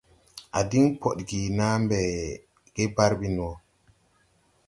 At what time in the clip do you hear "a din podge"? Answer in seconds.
0.57-1.41